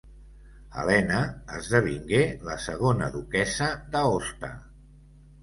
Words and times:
Helena 0.83 1.19
esdevingué 1.57 2.21
la 2.49 2.57
segona 2.65 3.11
duquessa 3.19 3.69
d'Aosta. 3.95 4.53